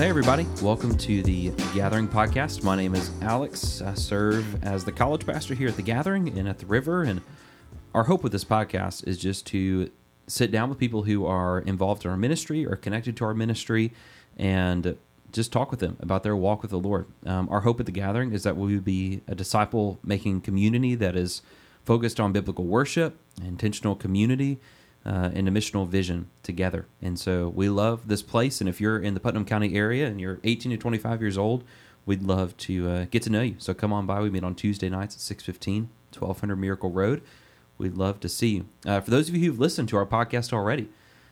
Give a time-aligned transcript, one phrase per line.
[0.00, 0.46] hey, everybody.
[0.62, 2.62] Welcome to the Gathering Podcast.
[2.62, 3.82] My name is Alex.
[3.82, 7.02] I serve as the college pastor here at the Gathering and at the River.
[7.02, 7.20] And
[7.92, 9.90] our hope with this podcast is just to
[10.26, 13.92] sit down with people who are involved in our ministry or connected to our ministry
[14.38, 14.96] and
[15.32, 17.04] just talk with them about their walk with the Lord.
[17.26, 20.94] Um, our hope at the Gathering is that we would be a disciple making community
[20.94, 21.42] that is
[21.84, 24.60] focused on biblical worship, intentional community,
[25.04, 26.86] uh, and a missional vision together.
[27.00, 28.60] And so we love this place.
[28.60, 31.64] And if you're in the Putnam County area and you're 18 to 25 years old,
[32.06, 33.56] we'd love to uh, get to know you.
[33.58, 34.20] So come on by.
[34.20, 37.22] We meet on Tuesday nights at 615, 1200 Miracle Road.
[37.78, 38.66] We'd love to see you.
[38.84, 40.88] Uh, for those of you who've listened to our podcast already,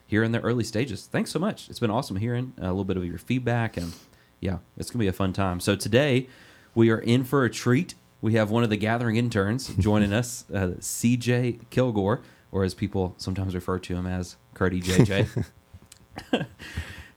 [0.07, 1.69] here in the early stages, thanks so much.
[1.69, 3.77] It's been awesome hearing a little bit of your feedback.
[3.77, 3.93] And
[4.41, 5.61] yeah, it's going to be a fun time.
[5.61, 6.29] So today,
[6.75, 7.95] we are in for a treat.
[8.23, 13.15] We have one of the gathering interns joining us, uh, CJ Kilgore or as people
[13.19, 15.45] sometimes refer to him as Curdy JJ.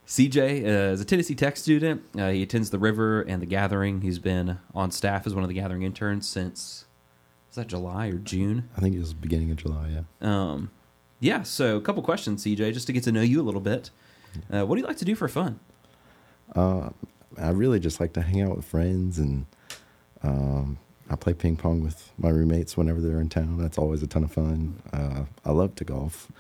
[0.08, 2.04] CJ uh, is a Tennessee Tech student.
[2.18, 4.02] Uh, he attends the River and the Gathering.
[4.02, 6.86] He's been on staff as one of the Gathering interns since
[7.50, 8.70] is that July or June?
[8.78, 9.90] I think it was beginning of July.
[9.90, 10.04] Yeah.
[10.22, 10.72] Um,
[11.20, 11.44] yeah.
[11.44, 13.90] So a couple questions, CJ, just to get to know you a little bit.
[14.50, 15.60] Uh, what do you like to do for fun?
[16.56, 16.90] Uh,
[17.38, 19.46] I really just like to hang out with friends and
[20.24, 20.78] um,
[21.12, 23.58] I play ping pong with my roommates whenever they're in town.
[23.58, 24.82] That's always a ton of fun.
[24.94, 26.32] Uh, I love to golf.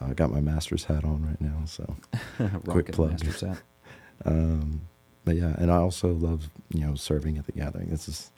[0.00, 1.96] I uh, got my master's hat on right now, so
[2.66, 3.12] quick plug.
[3.12, 3.58] Master's hat.
[4.24, 4.82] um,
[5.24, 7.90] but yeah, and I also love you know serving at the gathering.
[7.90, 8.30] This has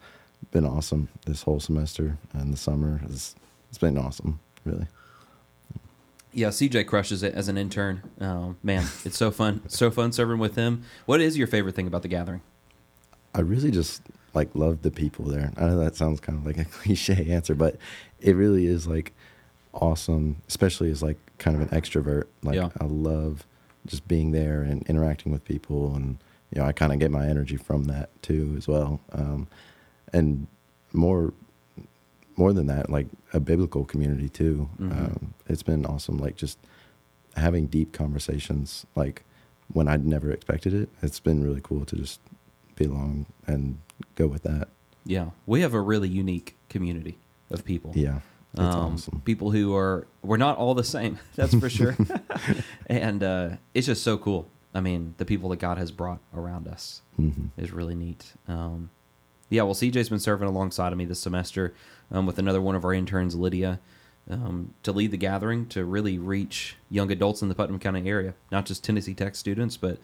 [0.50, 3.00] been awesome this whole semester and the summer.
[3.04, 3.34] It's,
[3.68, 4.86] it's been awesome, really.
[6.32, 8.02] Yeah, CJ crushes it as an intern.
[8.20, 10.84] Oh, man, it's so fun, so fun serving with him.
[11.06, 12.42] What is your favorite thing about the gathering?
[13.34, 14.02] I really just
[14.34, 15.52] like love the people there.
[15.56, 17.76] I know that sounds kind of like a cliche answer, but
[18.20, 19.12] it really is like
[19.72, 22.24] awesome, especially as like kind of an extrovert.
[22.42, 22.70] Like yeah.
[22.80, 23.46] I love
[23.86, 26.18] just being there and interacting with people, and
[26.52, 29.00] you know I kind of get my energy from that too as well.
[29.12, 29.48] Um,
[30.12, 30.46] and
[30.92, 31.32] more,
[32.36, 34.68] more than that, like a biblical community too.
[34.80, 34.92] Mm-hmm.
[34.92, 36.18] Um, it's been awesome.
[36.18, 36.58] Like just
[37.36, 39.24] having deep conversations, like
[39.72, 40.88] when I'd never expected it.
[41.02, 42.20] It's been really cool to just
[42.76, 43.78] be along and
[44.14, 44.68] go with that.
[45.04, 47.18] Yeah, we have a really unique community
[47.50, 47.92] of people.
[47.94, 48.20] Yeah,
[48.56, 49.22] um, awesome.
[49.24, 51.18] People who are we're not all the same.
[51.36, 51.96] That's for sure.
[52.86, 54.48] and uh, it's just so cool.
[54.74, 57.46] I mean, the people that God has brought around us mm-hmm.
[57.60, 58.32] is really neat.
[58.46, 58.90] Um,
[59.48, 61.74] yeah, well, CJ's been serving alongside of me this semester
[62.10, 63.80] um, with another one of our interns, Lydia,
[64.30, 68.34] um, to lead the gathering to really reach young adults in the Putnam County area,
[68.52, 69.98] not just Tennessee Tech students, but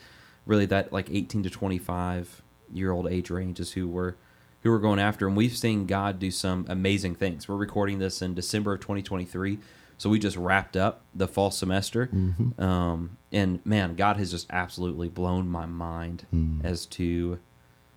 [0.46, 4.14] really that like 18 to 25 year old age ranges who we're
[4.62, 7.46] who we're going after, and we've seen God do some amazing things.
[7.46, 9.58] We're recording this in December of 2023,
[9.96, 12.60] so we just wrapped up the fall semester, mm-hmm.
[12.60, 16.64] um, and man, God has just absolutely blown my mind mm.
[16.64, 17.38] as to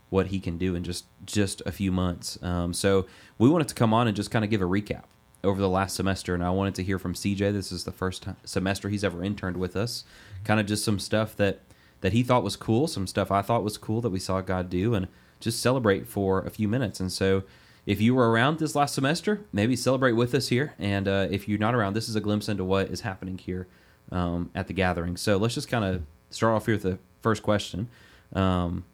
[0.09, 2.37] what He can do in just just a few months.
[2.43, 3.07] Um, so
[3.37, 5.03] we wanted to come on and just kind of give a recap
[5.43, 7.51] over the last semester, and I wanted to hear from CJ.
[7.53, 10.03] This is the first semester he's ever interned with us.
[10.43, 11.61] Kind of just some stuff that
[12.01, 14.69] that he thought was cool, some stuff I thought was cool that we saw God
[14.69, 15.07] do, and
[15.39, 16.99] just celebrate for a few minutes.
[16.99, 17.43] And so,
[17.85, 20.73] if you were around this last semester, maybe celebrate with us here.
[20.77, 23.67] And uh, if you're not around, this is a glimpse into what is happening here
[24.11, 25.17] um, at the gathering.
[25.17, 27.89] So let's just kind of start off here with the first question.
[28.33, 28.85] Um,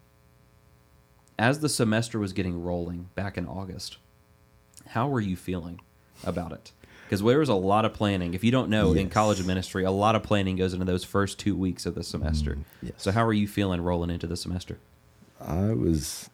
[1.38, 3.98] as the semester was getting rolling back in August,
[4.88, 5.82] how were you feeling
[6.24, 6.72] about it?
[7.06, 8.34] Because there was a lot of planning.
[8.34, 9.02] If you don't know, yes.
[9.02, 12.04] in college ministry, a lot of planning goes into those first two weeks of the
[12.04, 12.56] semester.
[12.56, 12.94] Mm, yes.
[12.98, 14.80] So, how are you feeling rolling into the semester?
[15.40, 16.30] I was,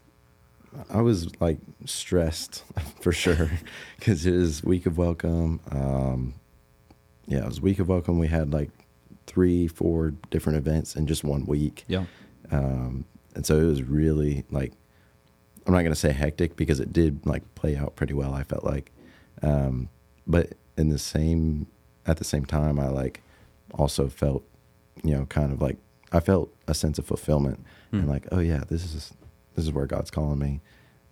[0.89, 2.63] I was like stressed
[3.01, 3.51] for sure
[3.97, 5.59] because it was week of welcome.
[5.71, 6.35] Um,
[7.27, 8.17] yeah, it was week of welcome.
[8.19, 8.69] We had like
[9.27, 11.83] three, four different events in just one week.
[11.87, 12.05] Yeah,
[12.51, 13.05] um,
[13.35, 14.73] and so it was really like
[15.65, 18.33] I'm not gonna say hectic because it did like play out pretty well.
[18.33, 18.91] I felt like,
[19.41, 19.89] um,
[20.25, 21.67] but in the same
[22.05, 23.21] at the same time I like
[23.73, 24.43] also felt
[25.03, 25.77] you know kind of like
[26.11, 27.99] I felt a sense of fulfillment mm.
[27.99, 29.13] and like oh yeah this is
[29.55, 30.61] this is where God's calling me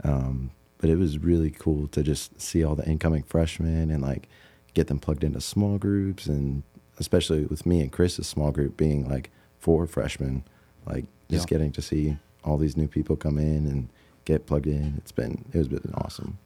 [0.04, 4.28] um, but it was really cool to just see all the incoming freshmen and like
[4.74, 6.64] get them plugged into small groups and
[7.00, 9.30] especially with me and Chris's small group being like
[9.60, 10.44] four freshmen
[10.86, 11.58] like just yeah.
[11.58, 13.90] getting to see all these new people come in and
[14.26, 16.38] get plugged in it's been it was been awesome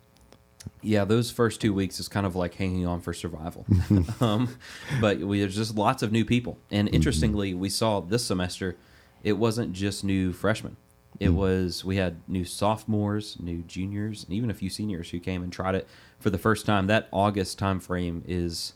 [0.81, 3.65] yeah, those first two weeks is kind of like hanging on for survival.
[4.21, 4.55] um,
[5.01, 6.57] but we, there's just lots of new people.
[6.71, 6.95] And mm-hmm.
[6.95, 7.59] interestingly, mm-hmm.
[7.59, 8.75] we saw this semester,
[9.23, 10.77] it wasn't just new freshmen.
[11.19, 11.37] It mm-hmm.
[11.37, 15.53] was, we had new sophomores, new juniors, and even a few seniors who came and
[15.53, 15.87] tried it
[16.19, 16.87] for the first time.
[16.87, 18.73] That August time frame is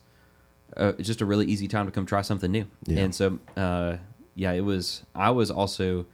[0.75, 2.68] uh, just a really easy time to come try something new.
[2.86, 3.00] Yeah.
[3.00, 3.98] And so, uh,
[4.36, 6.06] yeah, it was, I was also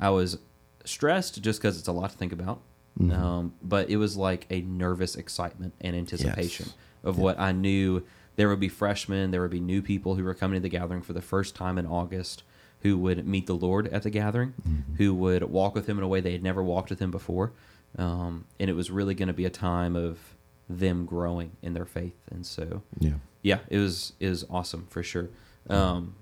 [0.00, 0.38] I was
[0.84, 2.60] stressed just because it's a lot to think about.
[2.98, 3.12] Mhm.
[3.12, 6.74] Um, but it was like a nervous excitement and anticipation Yes.
[7.02, 8.02] of what I knew.
[8.36, 11.02] There would be freshmen, there would be new people who were coming to the gathering
[11.02, 12.42] for the first time in August,
[12.80, 14.96] who would meet the Lord at the gathering, Mhm.
[14.98, 17.52] who would walk with Him in a way they had never walked with Him before,
[17.96, 20.34] um, and it was really going to be a time of
[20.68, 22.16] them growing in their faith.
[22.30, 23.14] And so, Yeah.
[23.42, 25.28] yeah, it was it was awesome for sure.
[25.68, 26.14] Um,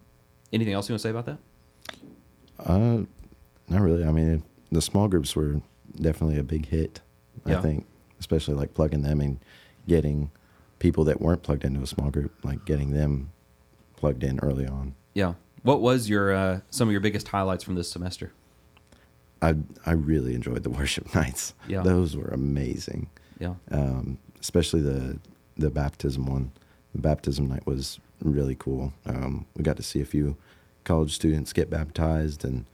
[0.53, 1.39] anything else you want to say about that?
[2.59, 3.03] Uh,
[3.69, 4.05] not really.
[4.05, 5.61] I mean, the small groups were
[5.97, 7.01] definitely a big hit.
[7.47, 7.59] Yeah.
[7.59, 7.87] I think,
[8.21, 9.39] especially like plugging them and
[9.89, 10.31] getting
[10.79, 13.33] people that weren't plugged into a small group, like getting them
[13.97, 14.95] plugged in early on.
[15.15, 15.35] Yeah.
[15.63, 18.33] What was your uh, some of your biggest highlights from this semester?
[19.41, 19.55] I
[19.87, 21.55] I really enjoyed the worship nights.
[21.69, 21.83] Yeah.
[21.83, 23.11] those were amazing.
[23.39, 23.55] Yeah.
[23.71, 25.19] Um, especially the
[25.57, 26.53] the baptism one.
[26.95, 28.93] The baptism night was really cool.
[29.07, 30.37] Um, we got to see a few
[30.85, 32.67] college students get baptized, and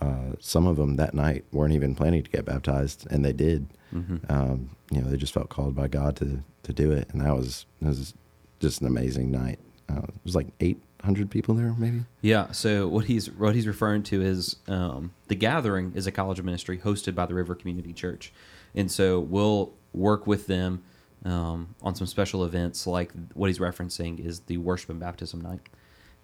[0.00, 3.68] uh, some of them that night weren't even planning to get baptized, and they did.
[3.90, 7.20] hmm Um, you know, they just felt called by God to to do it, and
[7.22, 8.14] that was that was
[8.60, 9.58] just an amazing night.
[9.88, 12.04] Uh, it was like eight hundred people there, maybe.
[12.20, 12.50] Yeah.
[12.52, 16.44] So what he's what he's referring to is um, the gathering is a college of
[16.44, 18.32] ministry hosted by the River Community Church,
[18.74, 20.82] and so we'll work with them
[21.24, 22.86] um, on some special events.
[22.86, 25.60] Like what he's referencing is the worship and baptism night,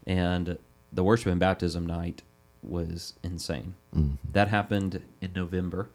[0.06, 0.58] and
[0.92, 2.22] the worship and baptism night
[2.64, 3.74] was insane.
[3.94, 4.18] Mhm.
[4.32, 5.88] That happened in November,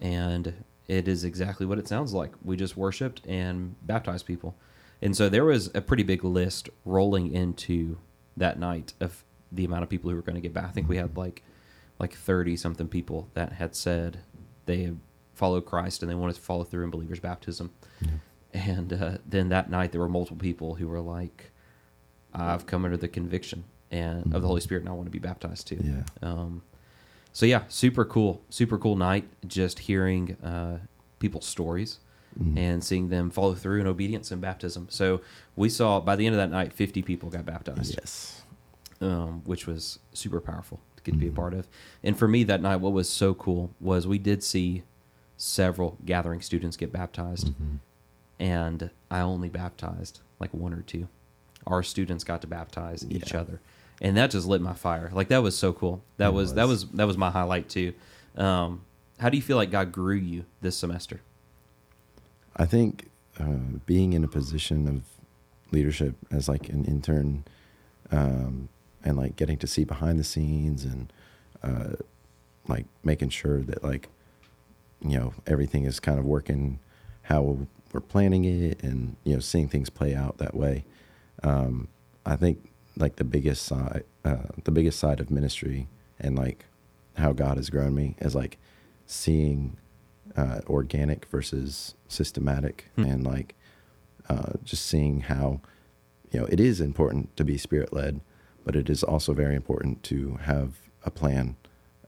[0.00, 2.32] and it is exactly what it sounds like.
[2.44, 4.54] We just worshipped and baptized people,
[5.00, 7.98] and so there was a pretty big list rolling into
[8.36, 10.64] that night of the amount of people who were going to get back.
[10.64, 11.42] I think we had like
[11.98, 14.20] like thirty something people that had said
[14.66, 14.98] they had
[15.34, 17.70] followed Christ and they wanted to follow through in believers' baptism.
[18.54, 21.52] And uh, then that night, there were multiple people who were like,
[22.34, 25.18] "I've come under the conviction and of the Holy Spirit, and I want to be
[25.20, 26.02] baptized too." Yeah.
[26.28, 26.62] Um,
[27.32, 29.28] so yeah, super cool, super cool night.
[29.46, 30.78] Just hearing uh,
[31.20, 31.98] people's stories
[32.40, 32.56] Mhm.
[32.58, 34.86] and seeing them follow through in obedience and baptism.
[34.90, 35.20] So
[35.54, 38.42] we saw by the end of that night, fifty people got baptized, Yes.
[39.02, 41.34] um, which was super powerful to get to be a Mhm.
[41.36, 41.68] part of.
[42.02, 44.82] And for me that night, what was so cool was we did see
[45.36, 47.78] several gathering students get baptized Mhm.
[48.40, 51.08] and I only baptized like one or two.
[51.66, 53.60] Our students got to baptize each other,
[54.02, 55.10] and that just lit my fire.
[55.14, 56.02] Like that was so cool.
[56.18, 56.84] That It was, that was.
[56.84, 57.94] was that was my highlight too.
[58.36, 58.82] Um,
[59.18, 61.20] how do you feel like God grew you this semester?
[62.56, 63.08] I think
[63.38, 65.02] uh, being in a position of
[65.70, 67.44] leadership as like an intern,
[68.10, 68.68] um,
[69.04, 71.12] and like getting to see behind the scenes and
[71.62, 71.94] uh,
[72.68, 74.08] like making sure that like
[75.00, 76.80] you know everything is kind of working
[77.22, 77.56] how
[77.92, 80.84] we're planning it, and you know seeing things play out that way.
[81.44, 81.86] Um,
[82.26, 85.88] I think like the biggest side, uh, the biggest side of ministry,
[86.20, 86.66] and like
[87.16, 88.58] how God has grown me is like
[89.06, 89.76] seeing
[90.36, 93.04] uh, organic versus systematic, Hmm.
[93.04, 93.54] and like
[94.28, 95.60] uh, just seeing how
[96.30, 98.20] you know it is important to be spirit led,
[98.64, 100.74] but it is also very important to have
[101.04, 101.56] a plan,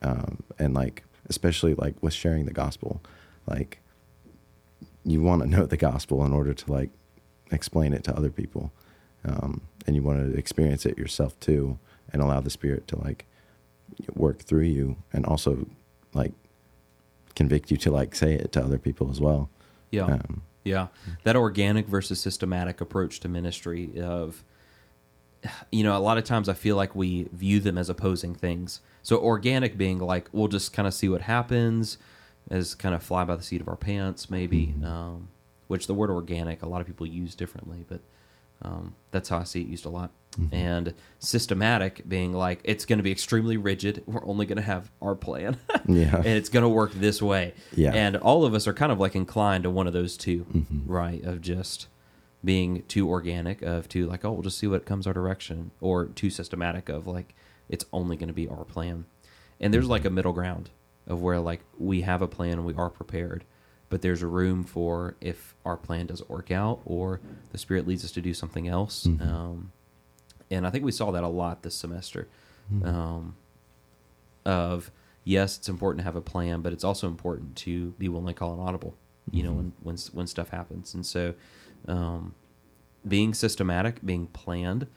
[0.03, 3.03] um, and like especially like with sharing the gospel,
[3.47, 3.81] like
[5.05, 6.91] you want to know the gospel in order to like
[7.51, 8.73] explain it to other people,
[9.25, 11.79] um, and you want to experience it yourself too,
[12.13, 13.27] and allow the spirit to like
[14.15, 15.67] work through you, and also
[16.13, 16.33] like
[17.35, 19.51] convict you to like say it to other people as well.
[19.91, 20.89] Yeah, Um, yeah.
[21.25, 24.43] That organic versus systematic approach to ministry of,
[25.71, 28.81] you know, a lot of times I feel like we view them as opposing things.
[29.03, 31.99] So organic being like we'll just kind of see what happens,
[32.51, 34.75] as kind of fly by the seat of our pants, maybe.
[34.79, 34.85] Mhm.
[34.85, 35.29] Um,
[35.67, 38.01] which the word organic a lot of people use differently, but
[38.63, 40.11] um, that's how I see it used a lot.
[40.39, 40.49] Mhm.
[40.53, 44.03] And systematic being like it's going to be extremely rigid.
[44.07, 47.55] We're only going to have our plan, yeah, and it's going to work this way.
[47.75, 47.93] Yeah.
[47.93, 50.83] And all of us are kind of like inclined to one of those 2 Mhm.
[50.87, 51.23] right?
[51.25, 51.87] Of just
[52.45, 56.07] being too organic, of too like, oh, we'll just see what comes our direction, or
[56.07, 57.35] too systematic of like,
[57.69, 59.05] it's only going to be our plan.
[59.61, 60.71] And there's like a middle ground
[61.07, 63.45] of where like we have a plan and we are prepared,
[63.95, 67.21] but there's a room for if our plan doesn't work out or
[67.53, 69.07] the spirit leads us to do something else.
[69.07, 69.21] Mhm.
[69.25, 69.71] Um,
[70.51, 72.27] and I think we saw that a lot this semester
[72.73, 72.85] Mhm.
[72.85, 73.37] um,
[74.45, 74.91] of
[75.23, 78.33] yes, it's important to have a plan, but it's also important to be willing to
[78.35, 78.97] call an audible.
[79.31, 79.57] You know, Mhm.
[79.57, 81.35] when when when stuff happens, and so
[81.87, 82.35] um,
[83.07, 84.89] being systematic, being planned,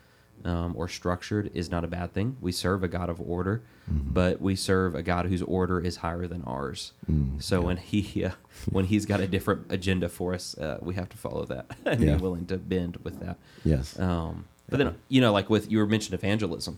[0.47, 2.37] um, or structured is not a bad thing.
[2.41, 3.61] We serve a God of order,
[3.91, 4.13] Mhm.
[4.13, 6.93] but we serve a God whose order is higher than ours.
[7.11, 7.65] Mm, So yeah.
[7.67, 8.31] when he uh,
[8.71, 11.99] when he's got a different agenda for us, uh, we have to follow that and
[12.01, 12.15] Yeah.
[12.15, 13.37] be willing to bend with that.
[13.65, 16.77] yes, Um, but then you know, like with you were mentioned evangelism,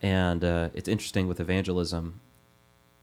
[0.00, 2.20] and uh, it's interesting with evangelism.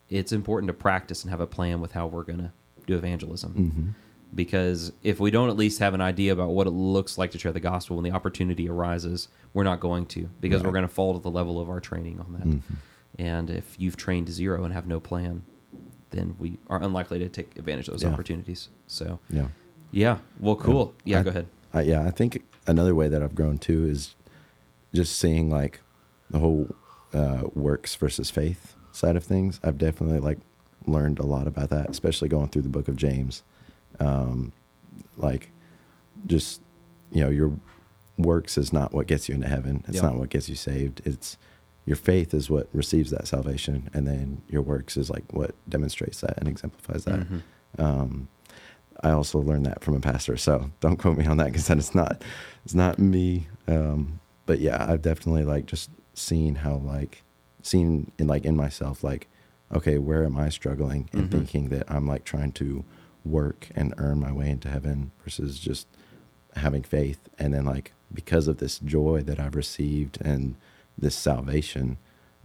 [0.09, 2.51] it's important to practice and have a plan with how we're going to
[2.87, 3.51] do evangelism.
[3.53, 3.89] Mm-hmm.
[4.33, 7.39] Because if we don't at least have an idea about what it looks like to
[7.39, 10.93] share the gospel when the opportunity arises, we're not going to because we're going to
[10.93, 12.43] fall to the level of our training on that.
[12.47, 12.73] Mm-hmm.
[13.17, 15.41] And if you've trained zero and have no plan,
[16.11, 18.09] then we are unlikely to take advantage of those Yeah.
[18.13, 18.69] opportunities.
[18.85, 19.47] So, Yeah.
[19.91, 20.93] yeah, well, cool.
[21.03, 21.47] Yeah, I- go ahead.
[21.73, 24.15] I, yeah, I think another way that I've grown too is
[24.93, 25.81] just seeing like
[26.29, 26.75] the whole
[27.13, 29.59] uh, works versus faith side of things.
[29.63, 30.37] I've definitely like
[30.85, 33.41] learned a lot about that, especially going through the book of James.
[33.99, 34.51] Um,
[35.17, 35.51] like,
[36.27, 36.61] just
[37.11, 37.51] you know, your
[38.17, 39.83] works is not what gets you into heaven.
[39.87, 40.03] It's Yeah.
[40.03, 41.01] not what gets you saved.
[41.05, 41.37] It's
[41.85, 46.21] your faith is what receives that salvation, and then your works is like what demonstrates
[46.21, 47.19] that and exemplifies that.
[47.21, 47.41] Mhm.
[47.79, 48.27] Um,
[49.01, 51.95] I also learned that from a pastor, so don't quote me on that because it's
[51.95, 52.21] not
[52.65, 53.47] it's not me.
[53.67, 57.23] Um, but yeah, I've definitely like just seen how like
[57.63, 59.27] seen in like in myself like
[59.71, 61.31] okay, where am I struggling and Mhm.
[61.31, 62.83] thinking that I'm like trying to
[63.25, 65.87] work and earn my way into heaven versus just
[66.55, 70.55] having faith and then like because of this joy that I've received and
[70.97, 71.97] this salvation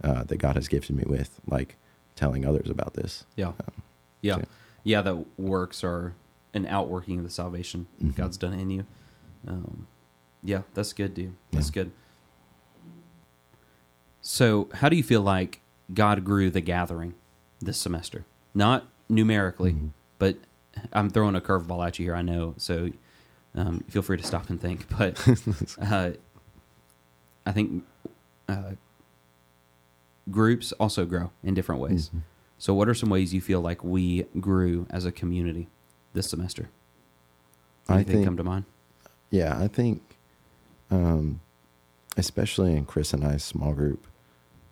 [0.03, 1.75] uh, that God has gifted me with, like
[2.15, 3.25] telling others about this.
[3.35, 3.47] Yeah.
[3.49, 3.55] Um,
[4.21, 4.35] Yeah.
[4.37, 4.45] so-
[4.83, 6.13] Yeah, that works are
[6.53, 8.15] an outworking of the salvation Mhm.
[8.15, 8.85] God's done in you.
[9.47, 9.87] Um,
[10.43, 11.33] yeah, that's good, dude.
[11.51, 11.83] That's Yeah.
[11.83, 11.91] good.
[14.21, 15.61] So, how do you feel like
[15.93, 17.13] God grew the gathering
[17.59, 18.25] this semester?
[18.53, 19.89] Not numerically, Mhm.
[20.17, 20.37] but
[20.93, 22.15] I'm throwing a curveball at you here.
[22.15, 22.89] I know, so
[23.55, 24.87] um, feel free to stop and think.
[24.97, 25.19] But
[25.81, 26.11] uh,
[27.45, 27.83] I think
[28.47, 28.71] uh,
[30.29, 32.09] groups also grow in different ways.
[32.13, 32.21] Mhm.
[32.57, 35.67] So, what are some ways you feel like we grew as a community
[36.13, 36.69] this semester?
[37.87, 38.65] I Anything think come to mind?
[39.29, 40.01] Yeah, I think,
[40.89, 41.41] um,
[42.17, 44.07] especially in Chris and I's small group,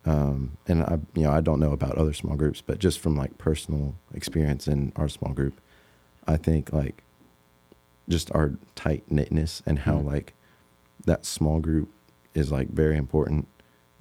[0.06, 3.16] um, and I, you know, I don't know about other small groups, but just from
[3.16, 5.60] like personal experience in our small group,
[6.26, 7.02] I think like
[8.08, 10.04] just our tight knitness and how Mhm.
[10.04, 10.34] like
[11.06, 11.88] that small group
[12.34, 13.46] is like very important,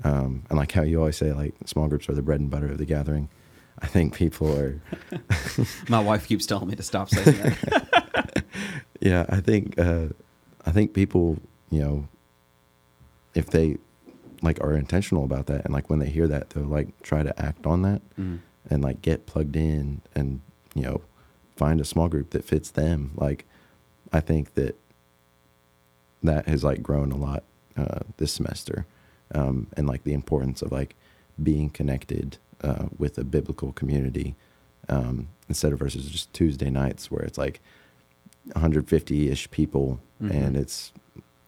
[0.04, 2.68] um, and like how you always say like small groups are the bread and butter
[2.68, 3.30] of the gathering.
[3.80, 4.82] I think people are
[5.90, 8.44] My wife keeps telling me to stop saying that.
[9.02, 10.08] yeah i think uh
[10.66, 11.38] i think people
[11.70, 12.08] you know
[13.36, 13.76] if they
[14.42, 17.38] like are intentional about that and like when they hear that they'll like try to
[17.42, 18.40] act on that Mm.
[18.70, 20.40] and like get plugged in and
[20.76, 21.02] you know
[21.56, 23.46] find a small group that fits them like
[24.12, 24.76] i think that
[26.24, 27.44] that has like grown a lot
[27.78, 28.86] uh this semester
[29.36, 30.96] um and like the importance of like
[31.42, 34.36] being connected uh with a biblical community
[34.90, 37.60] um instead of versus just tuesday nights where it's like
[38.56, 40.32] 150-ish people Mhm.
[40.32, 40.92] and it's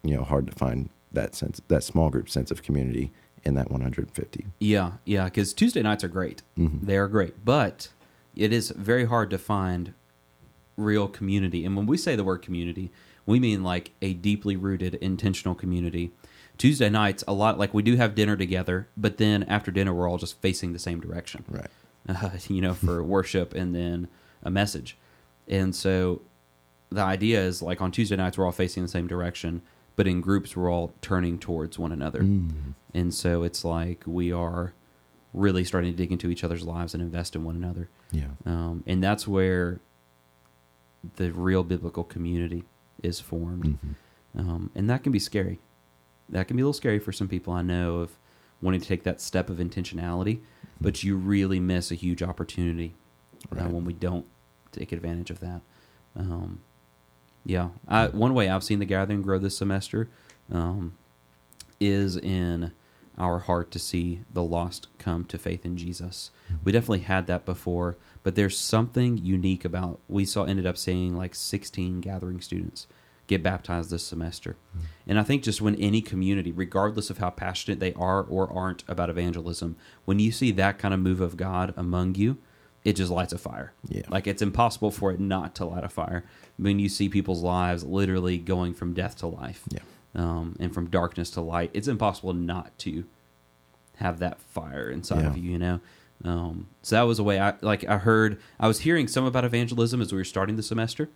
[0.04, 3.12] you know hard to find that sense that small group sense of community
[3.44, 6.42] in that 150 Yeah, yeah, because Tuesday nights are great.
[6.58, 6.82] Mhm.
[6.82, 7.90] They are great, but
[8.36, 9.94] it is very hard to find
[10.78, 11.66] real community.
[11.66, 12.92] And when we say the word community,
[13.26, 16.12] we mean like a deeply rooted, intentional community.
[16.58, 20.10] Tuesday nights, a lot like we do have dinner together, but then after dinner, we're
[20.10, 21.44] all just facing the same direction.
[21.50, 21.70] right
[22.08, 24.08] uh, you know, for worship and then
[24.44, 24.98] a message.
[25.48, 26.22] And so
[26.90, 29.62] the idea is like on Tuesday nights, we're all facing the same direction,
[29.96, 32.22] but in groups, we're all turning towards one another.
[32.22, 32.74] Mm.
[32.94, 34.74] And so it's like we are
[35.36, 37.90] really starting to dig into each other's lives and invest in one another.
[38.12, 39.80] yeah Um, and that's where
[41.18, 42.64] the real biblical community
[43.04, 43.66] is formed.
[43.66, 44.40] Mhm.
[44.40, 45.60] Um, and that can be scary.
[46.30, 48.18] That can be a little scary for some people I know of
[48.62, 50.40] wanting to take that step of intentionality,
[50.82, 52.96] but you really miss a huge opportunity
[53.52, 54.26] uh, when we don't
[54.72, 55.62] take advantage of that.
[56.16, 56.62] Um,
[57.46, 60.10] yeah, I, one way I've seen the gathering grow this semester
[60.52, 60.98] um,
[61.80, 62.72] is in
[63.18, 66.32] our heart to see the lost come to faith in Jesus.
[66.64, 70.00] We definitely had that before, but there's something unique about.
[70.08, 72.88] We saw ended up seeing like 16 gathering students
[73.28, 74.56] get baptized this semester,
[75.08, 78.84] and I think just when any community, regardless of how passionate they are or aren't
[78.88, 82.38] about evangelism, when you see that kind of move of God among you,
[82.84, 83.74] it just lights a fire.
[83.88, 84.04] Yeah.
[84.10, 86.24] Like it's impossible for it not to light a fire
[86.58, 89.80] when you see people's lives literally going from death to life yeah
[90.16, 91.72] um, and from darkness to light.
[91.74, 93.06] It's impossible not to
[93.98, 95.80] have that fire inside of you, you know?
[96.24, 99.44] Um, so that was a way I like I heard I was hearing some about
[99.46, 101.10] evangelism as we were starting the semester,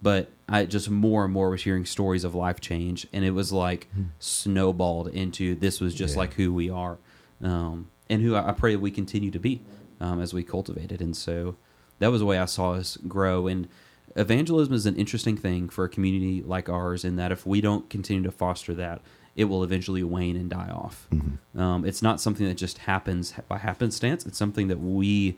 [0.00, 3.52] but I just more and more was hearing stories of life change and it was
[3.52, 3.88] like
[4.20, 6.20] snowballed into this was just Yeah.
[6.20, 6.98] like who we are.
[7.42, 9.60] Um, and who I I pray we continue to be
[10.00, 11.00] um, as we cultivate it.
[11.00, 11.56] And so
[11.98, 13.46] that was the way I saw us grow.
[13.46, 13.68] And
[14.16, 17.88] evangelism is an interesting thing for a community like ours in that if we don't
[17.90, 19.00] continue to foster that,
[19.36, 21.08] it will eventually wane and die off.
[21.12, 21.38] Mhm.
[21.60, 24.24] Um, it's not something that just happens by happenstance.
[24.26, 25.36] It's something that we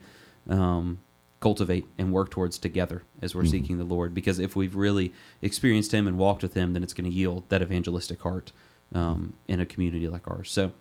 [0.49, 0.99] um,
[1.39, 3.49] cultivate and work towards together as we're Mhm.
[3.51, 4.13] seeking the Lord.
[4.13, 7.43] Because if we've really experienced Him and walked with Him, then it's going to yield
[7.49, 8.51] that evangelistic heart
[8.93, 10.49] um, in a community like ours.
[10.49, 10.71] So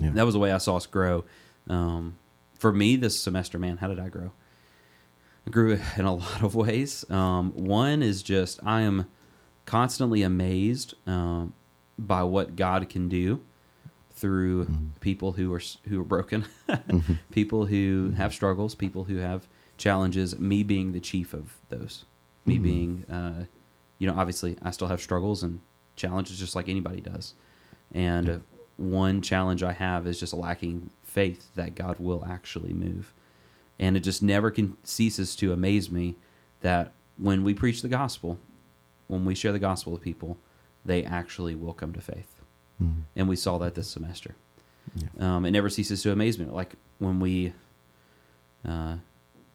[0.00, 0.10] Yeah.
[0.10, 1.24] that was the way I saw us grow.
[1.68, 2.14] Um,
[2.54, 4.30] for me, this semester, man, how did I grow?
[5.50, 7.08] Grew in a lot of ways.
[7.10, 9.06] Um, one is just I am
[9.66, 11.52] constantly amazed um,
[11.98, 13.40] by what God can do
[14.12, 14.90] through Mhm.
[15.00, 17.18] people who are who are broken, Mhm.
[17.30, 20.38] people who have struggles, people who have challenges.
[20.38, 22.04] Me being the chief of those,
[22.44, 22.62] me Mhm.
[22.62, 23.44] being, uh,
[23.98, 25.60] you know, obviously I still have struggles and
[25.96, 27.34] challenges just like anybody does.
[27.92, 28.38] And Yeah.
[28.76, 33.12] one challenge I have is just lacking faith that God will actually move.
[33.80, 36.14] And it just never can ceases to amaze me
[36.60, 38.38] that when we preach the gospel,
[39.08, 40.36] when we share the gospel with people,
[40.84, 42.40] they actually will come to faith.
[42.80, 43.02] Mhm.
[43.16, 44.36] And we saw that this semester.
[44.94, 45.36] Yeah.
[45.36, 46.44] Um, it never ceases to amaze me.
[46.46, 47.52] Like when we,
[48.66, 48.96] uh,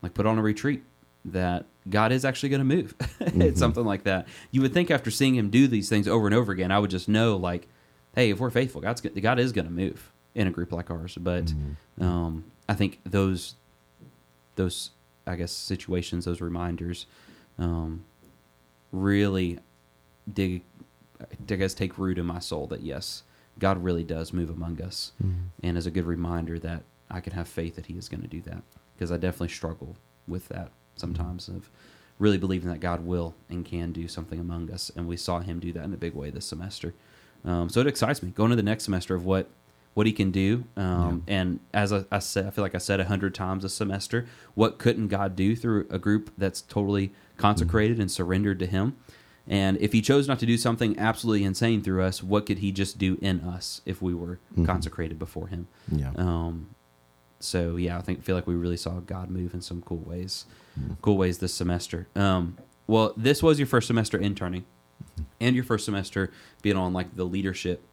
[0.01, 0.83] like put on a retreat,
[1.25, 2.95] that God is actually going to move.
[3.19, 3.41] Mhm.
[3.41, 4.27] it's something like that.
[4.51, 6.91] You would think after seeing Him do these things over and over again, I would
[6.91, 7.67] just know, like,
[8.15, 11.17] hey, if we're faithful, God's God is going to move in a group like ours.
[11.19, 12.03] But Mhm.
[12.03, 13.55] um, I think those,
[14.55, 14.91] those,
[15.27, 17.05] I guess, situations, those reminders,
[17.57, 18.03] um,
[18.91, 19.59] really
[20.31, 20.63] dig,
[21.49, 22.67] I guess, take root in my soul.
[22.67, 23.23] That yes,
[23.59, 25.49] God really does move among us Mhm.
[25.63, 28.27] and as a good reminder that I can have faith that He is going to
[28.27, 28.63] do that
[28.95, 29.95] because I definitely struggle
[30.27, 31.69] with that sometimes of
[32.17, 35.59] really believing that God will and can do something among us, and we saw Him
[35.59, 36.93] do that in a big way this semester.
[37.43, 39.49] Um, so it excites me going to the next semester of what
[39.95, 40.65] what He can do.
[40.77, 43.69] Um, And as I, I said, I feel like I said a hundred times a
[43.69, 48.95] semester, what couldn't God do through a group that's totally consecrated and surrendered to Him?
[49.47, 52.71] And if he chose not to do something absolutely insane through us, what could he
[52.71, 54.65] just do in us if we were Mhm.
[54.65, 55.67] consecrated before him?
[55.91, 56.11] Yeah.
[56.15, 56.69] Um,
[57.39, 60.45] so yeah, I think feel like we really saw God move in some cool ways,
[60.79, 60.97] Mhm.
[61.03, 62.07] cool ways this semester.
[62.15, 64.65] Um, well, this was your first semester interning,
[65.39, 66.31] and your first semester
[66.63, 67.83] being on like the leadership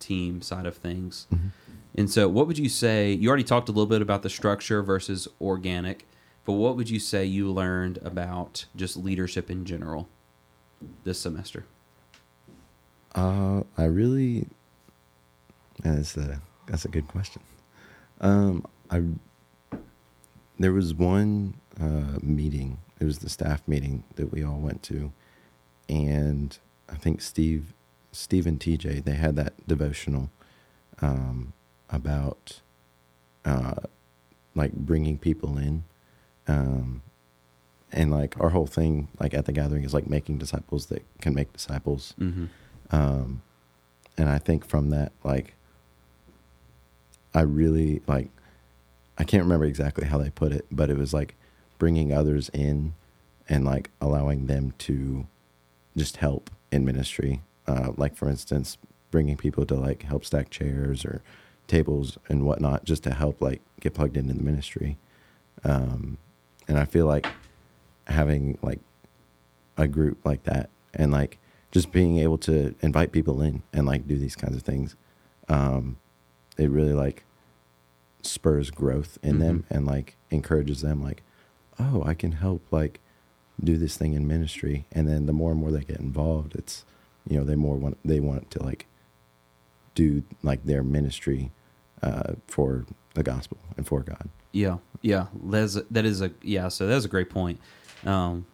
[0.00, 1.26] team side of things.
[1.32, 1.50] Mhm.
[1.94, 3.12] And so, what would you say?
[3.12, 6.06] You already talked a little bit about the structure versus organic,
[6.44, 10.08] but what would you say you learned about just leadership in general
[11.04, 11.64] this semester?
[13.14, 14.46] Uh, I really.
[15.82, 17.42] That's a that's a good question.
[18.20, 19.02] Um, I
[20.58, 22.78] there was one uh, meeting.
[23.00, 25.10] It was the staff meeting that we all went to,
[25.88, 26.56] and
[26.88, 27.72] I think Steve,
[28.12, 30.30] Steve and TJ, they had that devotional
[31.00, 31.52] um,
[31.88, 32.60] about
[33.44, 33.74] uh,
[34.54, 35.84] like bringing people in,
[36.48, 37.02] um,
[37.92, 41.34] and like our whole thing, like at the gathering, is like making disciples that can
[41.34, 42.14] make disciples.
[42.20, 42.46] Mm-hmm.
[42.90, 43.42] Um,
[44.16, 45.54] and I think from that, like,
[47.34, 48.28] I really like,
[49.16, 51.36] I can't remember exactly how they put it, but it was like
[51.78, 52.94] bringing others in
[53.48, 55.26] and like allowing them to
[55.96, 57.40] just help in ministry.
[57.70, 58.78] Uh, like for instance,
[59.10, 61.22] bringing people to like help stack chairs or
[61.66, 64.98] tables and whatnot, just to help like get plugged into the ministry.
[65.62, 66.18] Um,
[66.66, 67.26] and I feel like
[68.06, 68.80] having like
[69.76, 71.38] a group like that and like
[71.70, 74.96] just being able to invite people in and like do these kinds of things
[75.48, 75.96] um
[76.58, 77.24] it really like
[78.22, 81.22] spurs growth in them and like encourages them like
[81.78, 83.00] oh i can help like
[83.62, 86.84] do this thing in ministry and then the more and more they get involved it's
[87.28, 88.86] you know they more want they want to like
[89.94, 91.50] do like their ministry
[92.02, 96.68] uh for the gospel and for god Yeah, yeah, that's that is a yeah.
[96.68, 97.60] So that's a great point.
[98.04, 98.46] Um,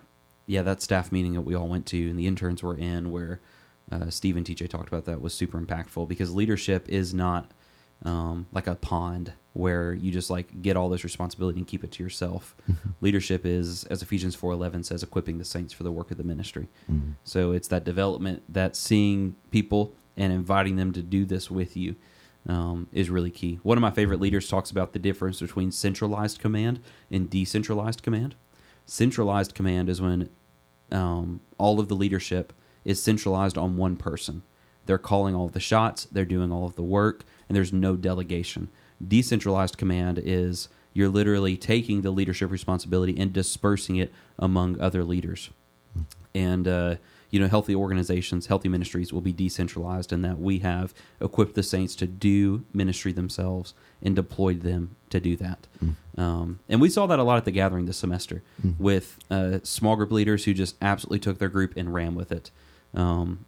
[0.46, 3.40] yeah, that staff meeting that we all went to and the interns were in, where
[3.90, 7.50] uh, Steve and TJ talked about that, was super impactful because leadership is not
[8.04, 11.90] um, like a pond where you just like get all this responsibility and keep it
[11.92, 12.54] to yourself.
[13.00, 16.24] leadership is, as Ephesians four eleven says, equipping the saints for the work of the
[16.24, 16.68] ministry.
[16.92, 17.14] Mhm.
[17.24, 21.96] So it's that development, that seeing people and inviting them to do this with you
[22.48, 23.58] um, is really key.
[23.62, 26.80] One of my favorite leaders talks about the difference between centralized command
[27.10, 28.34] and decentralized command.
[28.84, 30.28] Centralized command is when
[30.92, 32.52] um, all of the leadership
[32.84, 34.42] is centralized on one person.
[34.86, 38.68] They're calling all the shots, they're doing all of the work, and there's no delegation.
[39.06, 45.50] Decentralized command is you're literally taking the leadership responsibility and dispersing it among other leaders.
[46.34, 46.96] And uh,
[47.30, 51.62] you know, healthy organizations, healthy ministries will be decentralized in that we have equipped the
[51.62, 55.66] saints to do ministry themselves and deployed them to do that.
[56.16, 58.42] Um, and we saw that a lot at the gathering this semester
[58.78, 62.50] with uh, small group leaders who just absolutely took their group and ran with it.
[62.94, 63.44] Um,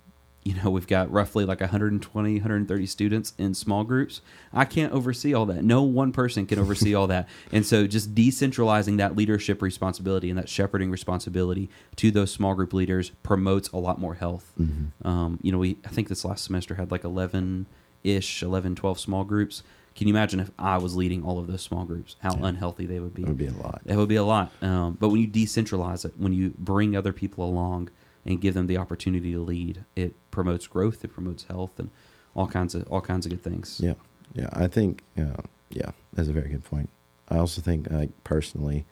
[0.49, 4.21] you know we've got roughly like 120 130 students in small groups
[4.53, 8.15] i can't oversee all that no one person can oversee all that and so just
[8.15, 13.77] decentralizing that leadership responsibility and that shepherding responsibility to those small group leaders promotes a
[13.77, 15.07] lot more health Mm-hmm.
[15.07, 17.67] um, you know we i think this last semester had like 11
[18.05, 19.63] ish 11 12 small groups
[19.95, 22.47] can you imagine if i was leading all of those small groups how Yeah.
[22.47, 23.81] unhealthy they would be It would be a lot.
[23.85, 24.53] it would be a lot.
[24.63, 27.91] Um, but when you decentralize it, when you bring other people along
[28.25, 31.91] and give them the opportunity to lead, it promotes growth, it promotes health, and
[32.35, 33.81] all kinds of all kinds of good things.
[33.83, 33.95] Yeah,
[34.35, 34.49] yeah.
[34.53, 36.91] I think, uh, yeah, that's a very good point.
[37.29, 38.87] I also think, like personally,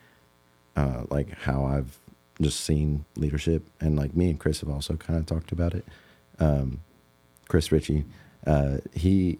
[0.76, 1.98] uh, like how I've
[2.40, 5.86] just seen leadership, and like me and Chris have also kind of talked about it.
[6.38, 6.80] Um,
[7.48, 8.04] Chris Ritchie,
[8.46, 9.38] uh, he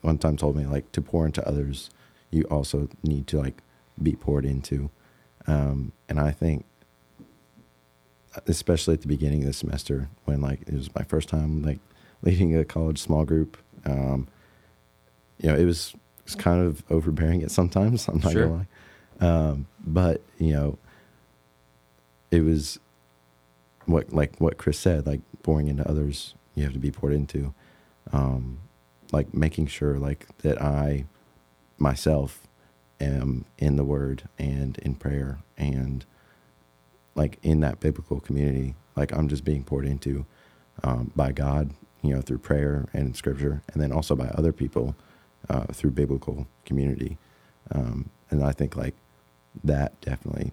[0.00, 1.90] one time told me like to pour into others,
[2.30, 3.62] you also need to like
[4.02, 4.90] be poured into,
[5.46, 6.64] um, and I think
[8.46, 11.78] especially at the beginning of the semester when like it was my first time like
[12.22, 14.26] leading a college small group um
[15.38, 18.46] you know it was it's kind of overbearing at sometimes i'm not Sure.
[18.46, 18.66] gonna
[19.20, 20.78] lie um but you know
[22.30, 22.78] it was
[23.86, 27.52] what like what chris said like pouring into others you have to be poured into
[28.12, 28.58] um
[29.12, 31.04] like making sure like that i
[31.78, 32.46] myself
[33.00, 36.06] am in the word and in prayer and
[37.14, 40.24] like in that biblical community like i'm just being poured into
[40.84, 41.70] um, by god
[42.02, 44.94] you know through prayer and scripture and then also by other people
[45.50, 47.18] uh, through biblical community
[47.72, 48.94] um, and i think like
[49.64, 50.52] that definitely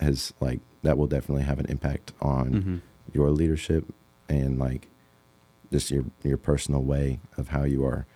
[0.00, 2.76] has like that will definitely have an impact on hmm
[3.12, 3.84] your leadership
[4.28, 4.86] and like
[5.72, 8.06] just your your personal way of how you are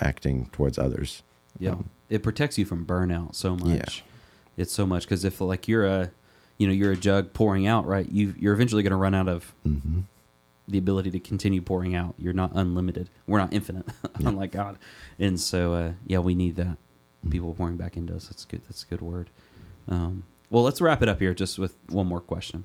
[0.00, 1.22] acting towards others
[1.58, 3.68] Yeah, Um, it protects you from burnout so much.
[3.98, 4.62] Yeah.
[4.62, 6.12] It's so much because if like you're a,
[6.60, 8.06] you know, you're a jug pouring out, right?
[8.12, 10.02] You you're eventually going to run out of mhm.
[10.68, 12.14] the ability to continue pouring out.
[12.18, 13.08] You're not unlimited.
[13.26, 13.86] We're not infinite,
[14.20, 14.28] Yeah.
[14.28, 14.76] unlike God.
[15.18, 16.76] And so, uh, yeah, we need that
[17.26, 17.30] Mhm.
[17.30, 18.26] people pouring back into us.
[18.28, 18.60] That's good.
[18.68, 19.30] That's a good word.
[19.88, 22.64] Um, well, let's wrap it up here just with one more question.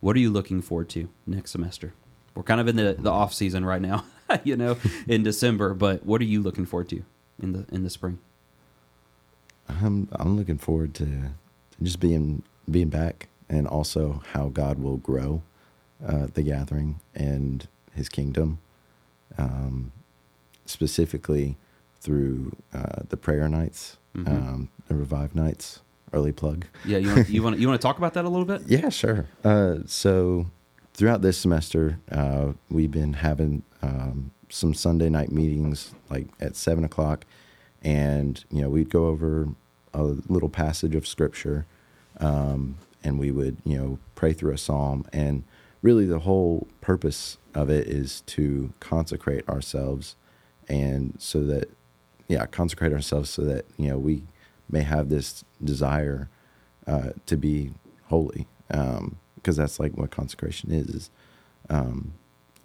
[0.00, 1.92] What are you looking forward to next semester?
[2.34, 4.04] We're kind of in the, the off season right now,
[4.44, 5.74] you know, in December.
[5.74, 7.02] But what are you looking forward to
[7.42, 8.18] in the in the spring?
[9.68, 11.06] I'm I'm looking forward to
[11.82, 15.42] just being being back, and also how God will grow
[16.06, 18.58] uh, the gathering and His kingdom,
[19.38, 19.92] um,
[20.64, 21.56] specifically
[22.00, 24.28] through uh, the prayer nights, Mhm.
[24.28, 25.80] um, the revive nights.
[26.12, 26.66] Early plug.
[26.84, 28.62] Yeah, you want you want you want to talk about that a little bit?
[28.66, 29.26] Yeah, sure.
[29.44, 30.46] Uh, so
[30.94, 36.84] throughout this semester, uh, we've been having um, some Sunday night meetings, like at seven
[36.84, 37.26] o'clock,
[37.82, 39.48] and you know we'd go over
[39.92, 41.66] a little passage of scripture,
[42.20, 45.44] um, and we would you know pray through a psalm, and
[45.82, 50.16] really the whole purpose of it is to consecrate ourselves,
[50.68, 51.70] and so that
[52.28, 54.22] yeah, consecrate ourselves so that you know we
[54.70, 56.28] may have this desire
[56.86, 57.72] uh, to be
[58.04, 60.88] holy, because that's like what consecration is.
[60.88, 61.10] is
[61.70, 62.12] um,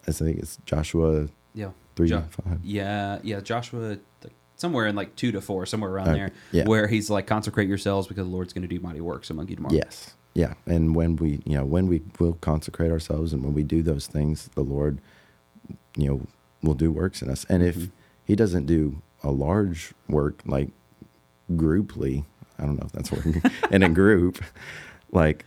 [0.07, 1.71] I think it's Joshua Yeah.
[1.95, 2.59] three Jo- five.
[2.63, 3.39] Yeah, yeah.
[3.39, 6.63] Joshua, like, somewhere in like two to four, somewhere around there, yeah.
[6.65, 9.55] where he's like, consecrate yourselves because the Lord's going to do mighty works among you
[9.57, 9.73] tomorrow.
[9.75, 13.63] Yes, yeah, and when we you know when we will consecrate ourselves and when we
[13.63, 15.01] do those things, the Lord,
[15.97, 16.21] you know,
[16.63, 17.45] will do works in us.
[17.49, 17.91] And if Mhm.
[18.23, 20.69] He doesn't do a large work like
[21.57, 22.23] grouply,
[22.57, 24.41] I don't know if that's working, in a group,
[25.11, 25.43] like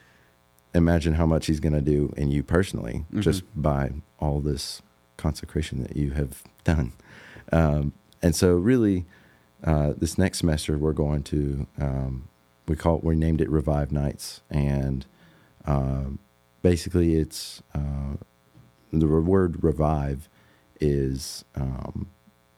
[0.74, 3.20] imagine how much He's going to do in you personally Mhm.
[3.22, 4.82] just by all this
[5.16, 6.92] consecration that you have done.
[7.52, 7.92] Um,
[8.24, 9.04] and so, really,
[9.62, 12.28] uh, this next semester we're going to um,
[12.66, 15.04] we call it, we named it Revive Nights, and
[15.66, 16.18] um,
[16.62, 18.16] basically it's uh,
[18.90, 20.30] the word revive
[20.80, 22.06] is um,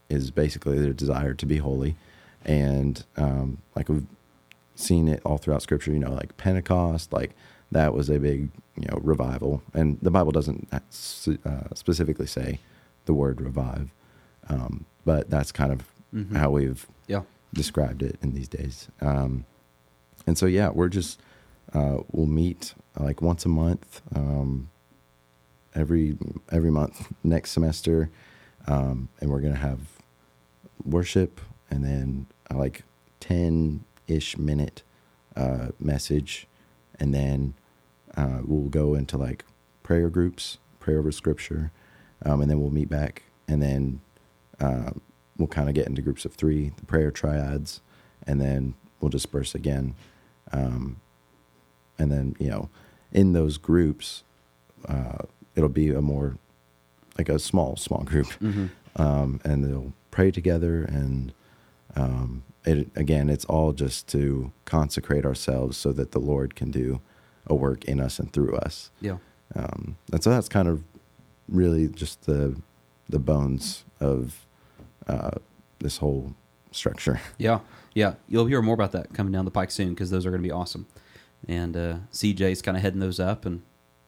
[0.09, 1.96] is basically the desire to be holy,
[2.44, 4.07] and um, like we've
[4.76, 5.90] seen it all throughout Scripture.
[5.90, 7.33] You know, like Pentecost, like
[7.72, 10.79] that was a big you know revival, and the Bible doesn't uh,
[11.74, 12.61] specifically say
[13.07, 13.90] the word revive,
[14.48, 15.82] um, but that's kind of
[16.14, 16.37] Mhm.
[16.37, 17.22] how we've Yeah.
[17.52, 18.88] described it in these days.
[19.00, 19.44] Um,
[20.26, 21.20] and so, yeah, we're just,
[21.72, 24.70] uh, we'll meet like once a month, um,
[25.74, 26.16] every,
[26.50, 28.11] every month next semester.
[28.66, 29.80] Um, and we're going to have
[30.85, 32.82] worship and then uh, like
[33.20, 34.82] 10 ish minute,
[35.37, 36.46] uh, message.
[36.98, 37.54] And then,
[38.16, 39.44] uh, we'll go into like
[39.82, 41.70] prayer groups, pray over scripture.
[42.24, 44.00] Um, and then we'll meet back and then,
[44.61, 45.01] um,
[45.37, 47.81] we'll kind of get into groups of three, the prayer triads,
[48.27, 49.95] and then we'll disperse again.
[50.53, 51.01] Um,
[51.99, 52.69] and then, you know,
[53.12, 54.23] in those groups,
[54.88, 55.19] uh,
[55.55, 56.37] it'll be a more
[57.19, 58.66] like a small small group, Mm-hmm.
[59.01, 60.83] um, and they'll pray together.
[60.85, 61.33] And
[61.95, 67.01] um, it again, it's all just to consecrate ourselves so that the Lord can do
[67.47, 68.90] a work in us and through us.
[69.01, 69.19] Yeah.
[69.55, 70.83] Um, and so that's kind of
[71.49, 72.57] really just the
[73.09, 74.45] the bones of
[75.07, 75.31] uh,
[75.79, 76.35] this whole
[76.71, 77.21] structure.
[77.38, 77.61] Yeah,
[77.95, 78.14] yeah.
[78.29, 80.47] You'll hear more about that coming down the pike soon because those are going to
[80.47, 80.87] be awesome.
[81.49, 83.62] And uh, CJ's kind of heading those up, and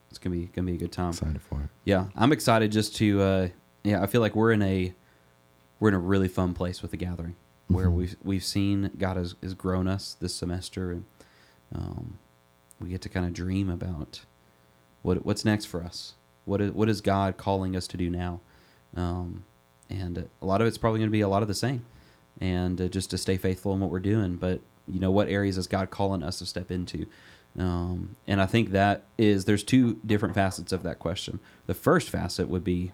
[0.09, 1.09] it's gonna be gonna be a good time.
[1.11, 1.69] Excited for it.
[1.85, 3.21] Yeah, I'm excited just to.
[3.21, 3.47] Uh,
[3.83, 4.93] yeah, I feel like we're in a
[5.79, 7.35] we're in a really fun place with the gathering
[7.67, 7.93] where Mhm.
[7.93, 11.05] we've we've seen God has, has grown us this semester, and
[11.73, 12.17] um,
[12.81, 14.21] we get to kind of dream about
[15.03, 16.15] what what's next for us.
[16.45, 18.41] What is what is God calling us to do now?
[18.97, 19.45] Um,
[19.89, 21.85] and a lot of it's probably going to be a lot of the same,
[22.39, 24.35] and uh, just to stay faithful in what we're doing.
[24.35, 27.05] But you know, what areas is God calling us to step into?
[27.57, 31.39] Um, and I think that is there's two different facets of that question.
[31.65, 32.91] The first facet would be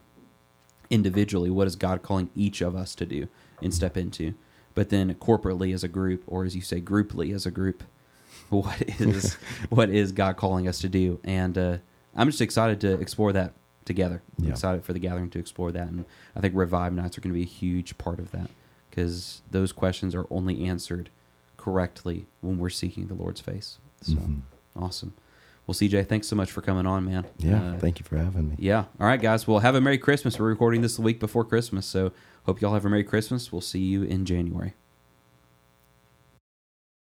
[0.89, 3.27] individually, what is God calling each of us to do
[3.61, 4.33] and step into?
[4.73, 7.83] But then corporately as a group, or as you say, grouply as a group,
[8.49, 9.33] what is
[9.69, 11.19] what is God calling us to do?
[11.23, 11.77] And uh,
[12.15, 13.53] I'm just excited to explore that
[13.85, 14.21] together.
[14.37, 14.51] I'm Yeah.
[14.51, 17.37] excited for the gathering to explore that, and I think Revive Nights are going to
[17.37, 18.49] be a huge part of that
[18.89, 21.09] because those questions are only answered
[21.57, 23.79] correctly when we're seeking the Lord's face.
[24.01, 24.41] So Mhm.
[24.75, 25.13] awesome.
[25.67, 27.25] Well, CJ, thanks so much for coming on, man.
[27.39, 28.55] Yeah, Uh, thank you for having me.
[28.59, 28.85] yeah.
[28.99, 29.47] All right, guys.
[29.47, 30.37] Well, have a Merry Christmas.
[30.39, 32.11] We're recording this the week before Christmas, so
[32.43, 33.51] hope y'all have a Merry Christmas.
[33.51, 34.73] We'll see you in January.